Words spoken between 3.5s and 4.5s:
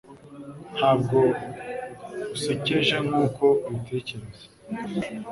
ubitekereza